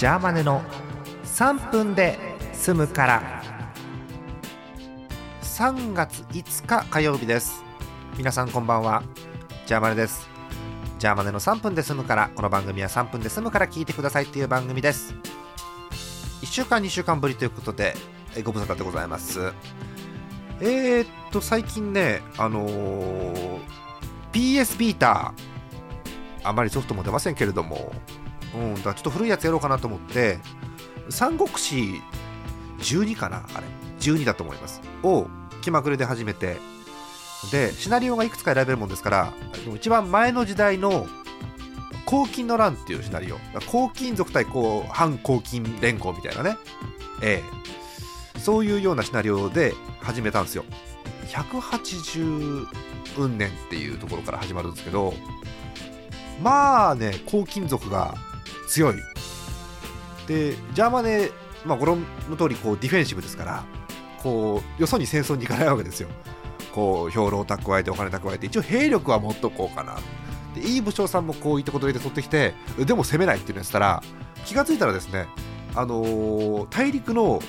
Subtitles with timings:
[0.00, 0.62] ジャーマネの
[1.24, 2.18] 3分で
[2.54, 3.42] 済むから。
[5.42, 7.62] 3月5日火曜日です。
[8.16, 9.02] 皆さんこんばんは。
[9.66, 10.26] ジャーマネです。
[10.98, 12.30] ジャーマネの3分で済むから。
[12.34, 15.14] この番組は3分で済むから聞いてくださいっていう番組です。
[16.40, 17.94] 1週間2週間ぶりということで
[18.34, 19.52] えご無沙汰でございます。
[20.62, 23.60] えー、っと最近ねあのー
[24.32, 27.92] PS ビーターあまりソフトも出ませんけれども
[28.54, 30.38] うん、だちょっと古いやつやろうかなと思って
[31.08, 32.00] 三国志
[32.80, 33.66] 12かなあれ。
[34.00, 34.80] 12だと思います。
[35.02, 35.28] を
[35.60, 36.56] 気まぐれで始めて。
[37.50, 39.32] でシナリオがいくつか選べるもんですから
[39.74, 41.06] 一番前の時代の
[42.06, 43.36] 黄金の乱っていうシナリオ。
[43.60, 46.56] 黄金族対こう反黄金連合みたいなね。
[47.22, 47.42] え
[48.36, 48.38] え。
[48.38, 50.64] そういうようなシナリオで始めたんですよ。
[51.28, 52.66] 180
[53.18, 55.14] 運年っていうところから始まるんですけど
[56.42, 58.14] まあね黄金族が
[58.70, 58.96] 強い。
[60.26, 61.30] でジャーマネ、
[61.66, 63.64] まあ、ご覧の通りこうディフェンシブですから
[64.22, 66.08] こうよそに戦争に行かないわけですよ。
[66.72, 69.98] こう兵糧を蓄えてお金蓄えて一応兵力は持っとこうかな。
[70.54, 74.02] でいい武将さんもこういったことで取ってきてでも攻めないっていうのやったら
[74.44, 75.26] 気がついたらですね
[75.74, 77.40] あのー大陸の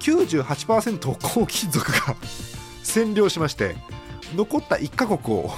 [0.00, 2.16] 98%を黄金族が
[2.82, 3.76] 占領しまして
[4.34, 5.52] 残った1カ国を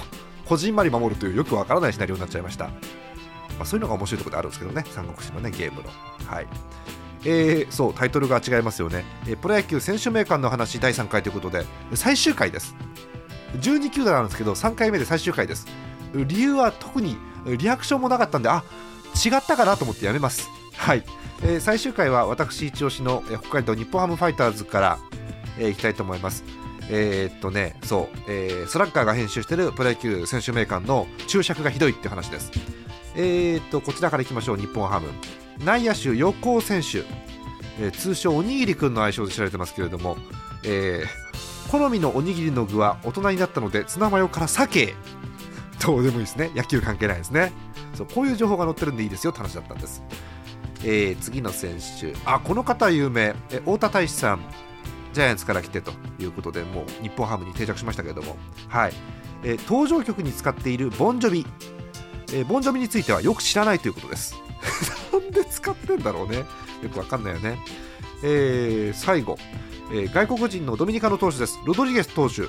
[0.45, 2.69] こじんまり守るというよくわからないシナリオになっちゃいました、
[3.57, 5.89] まあ、そういうのが面白いところであるんですけどね三国志のねゲームの。
[6.25, 6.47] はい。
[7.25, 12.75] えー、そうタイトルが違いますよね、えープロ野球選手名鑑の話第3回ということで最終回です。
[13.61, 15.67] 12球団なんですけど3回目で最終回です。
[16.13, 17.17] 理由は特に
[17.57, 18.63] リアクションもなかったんであ
[19.15, 20.47] 違ったかなと思ってやめます。
[20.75, 21.03] はい、
[21.43, 24.99] えー最終回は私一押しの、えー北海道日本ハムファイターズから、
[25.57, 26.43] えーいきたいと思います。
[26.89, 32.51] えーっとねそう、えースラッガーが編集しているプロ野球選手名鑑の注釈がひどいっていう話です。
[33.19, 35.07] えーっとこちらからいきましょう日本ハム。
[35.65, 36.99] 内野手横尾選手、
[37.79, 40.17] えー通称おにぎりくんの愛称で知られてますけれども、
[40.63, 41.27] えー
[41.71, 44.93] 好みのおにぎりの具は大人になったのでツナマヨから鮭。
[45.85, 46.51] どうでもいいですね。
[46.55, 47.51] 野球関係ないですね。
[47.95, 50.03] そうこういう情報が載ってるんでいいですよって話だったんです、
[50.83, 52.13] えー次の選手。
[52.25, 53.35] あこの方有名。
[53.51, 54.39] え太田大志さん。
[55.13, 58.37] ジャイアンツから来てということでもう日本ハムに定着しましたけれども、
[58.69, 58.93] はい。
[59.43, 61.45] えー登場曲に使っているボンジョビ、
[62.33, 64.35] えーボンジョビについてはよく知らないということです。
[65.11, 66.37] なんで使ってんだろうね。
[66.83, 67.57] よくわかんないよね、
[68.23, 69.37] えー最後、
[69.91, 71.59] えー外国人のドミニカの投手です。
[71.65, 72.43] ロドリゲス投手。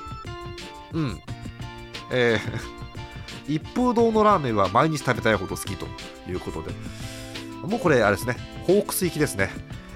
[0.93, 1.21] うん。
[2.11, 2.78] えー
[3.55, 5.87] 一風堂のラーメンは毎日食べたいほど好きと
[6.28, 6.71] いうことで。
[7.67, 8.37] もうこれあれですね。
[8.67, 9.50] ホークス行きですね。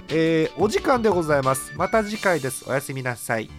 [0.08, 1.72] えーお時間でございます。
[1.76, 2.64] また次回です。
[2.66, 3.50] おやすみなさい。